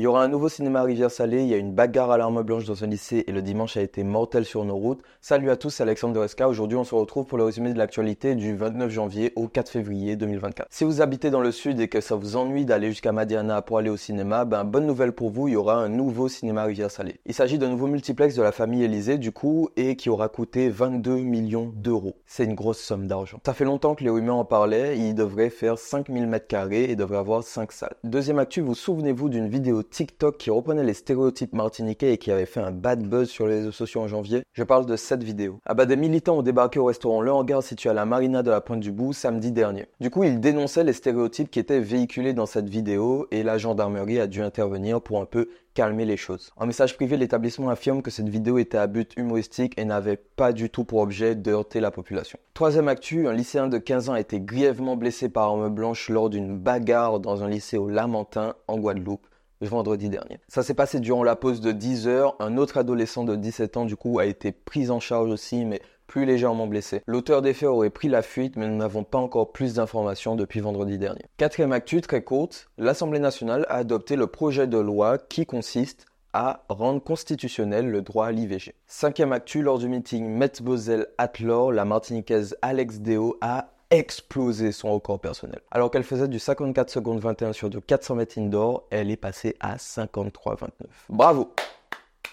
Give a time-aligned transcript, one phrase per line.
[0.00, 2.64] Il y aura un nouveau cinéma Rivière-Salée, il y a une bagarre à l'arme blanche
[2.64, 5.02] dans un lycée et le dimanche a été mortel sur nos routes.
[5.20, 6.48] Salut à tous, c'est Alexandre de Resca.
[6.48, 10.16] Aujourd'hui, on se retrouve pour le résumé de l'actualité du 29 janvier au 4 février
[10.16, 10.68] 2024.
[10.70, 13.76] Si vous habitez dans le sud et que ça vous ennuie d'aller jusqu'à Madiana pour
[13.76, 17.20] aller au cinéma, ben bonne nouvelle pour vous, il y aura un nouveau cinéma Rivière-Salée.
[17.26, 20.70] Il s'agit d'un nouveau multiplex de la famille Élysée du coup et qui aura coûté
[20.70, 22.16] 22 millions d'euros.
[22.24, 23.38] C'est une grosse somme d'argent.
[23.44, 26.96] Ça fait longtemps que les rumeurs en parlaient, il devrait faire 5000 mètres carrés et
[26.96, 27.96] devrait avoir 5 salles.
[28.02, 32.46] Deuxième actu, vous souvenez-vous d'une vidéo TikTok qui reprenait les stéréotypes martiniquais et qui avait
[32.46, 34.42] fait un bad buzz sur les réseaux sociaux en janvier.
[34.52, 35.58] Je parle de cette vidéo.
[35.66, 38.50] Ah bah des militants ont débarqué au restaurant Le Hangar situé à la marina de
[38.50, 39.86] la Pointe du Bout samedi dernier.
[40.00, 44.20] Du coup, ils dénonçaient les stéréotypes qui étaient véhiculés dans cette vidéo et la gendarmerie
[44.20, 46.50] a dû intervenir pour un peu calmer les choses.
[46.56, 50.52] En message privé, l'établissement affirme que cette vidéo était à but humoristique et n'avait pas
[50.52, 52.38] du tout pour objet de heurter la population.
[52.54, 56.30] Troisième actu, un lycéen de 15 ans a été grièvement blessé par arme blanche lors
[56.30, 59.26] d'une bagarre dans un lycée au Lamentin en Guadeloupe
[59.66, 60.38] vendredi dernier.
[60.48, 62.36] Ça s'est passé durant la pause de 10 heures.
[62.40, 65.80] Un autre adolescent de 17 ans, du coup, a été pris en charge aussi, mais
[66.06, 67.02] plus légèrement blessé.
[67.06, 70.58] L'auteur des faits aurait pris la fuite, mais nous n'avons pas encore plus d'informations depuis
[70.58, 71.22] vendredi dernier.
[71.36, 76.64] Quatrième actu, très courte, l'Assemblée nationale a adopté le projet de loi qui consiste à
[76.68, 78.74] rendre constitutionnel le droit à l'IVG.
[78.86, 84.92] Cinquième actu, lors du meeting Metz Bosel Atlor, la martiniquaise Alex Deo a explosé son
[84.92, 85.60] record personnel.
[85.70, 89.56] Alors qu'elle faisait du 54 secondes 21 sur de 400 mètres indoor, elle est passée
[89.60, 90.68] à 53-29.
[91.08, 91.52] Bravo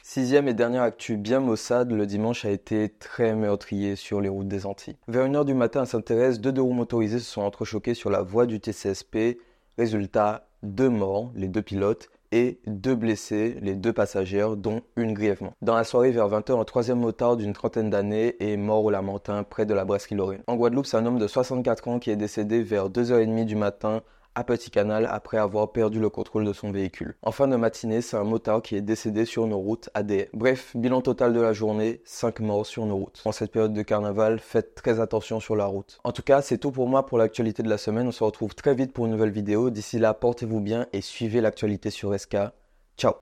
[0.04, 4.48] Sixième et dernière actu bien maussade, le dimanche a été très meurtrier sur les routes
[4.48, 4.96] des Antilles.
[5.10, 8.22] Vers 1h du matin à Sainte-Thérèse, deux deux roues motorisés se sont entrechoqués sur la
[8.22, 9.38] voie du TCSP.
[9.78, 15.54] Résultat, deux morts, les deux pilotes, et deux blessés, les deux passagères, dont une grièvement.
[15.62, 19.44] Dans la soirée vers 20h, un troisième motard d'une trentaine d'années est mort au Lamentin
[19.44, 20.44] près de la brasserie Lorraine.
[20.48, 24.02] En Guadeloupe, c'est un homme de 64 ans qui est décédé vers 2h30 du matin
[24.38, 27.16] à Petit Canal après avoir perdu le contrôle de son véhicule.
[27.24, 30.28] En fin de matinée, c'est un motard qui est décédé sur nos routes ADN.
[30.34, 33.24] Bref, bilan total de la journée, 5 morts sur nos routes.
[33.26, 35.98] En cette période de carnaval, faites très attention sur la route.
[36.04, 38.08] En tout cas, c'est tout pour moi pour l'actualité de la semaine.
[38.08, 39.72] On se retrouve très vite pour une nouvelle vidéo.
[39.72, 42.38] D'ici là, portez-vous bien et suivez l'actualité sur SK.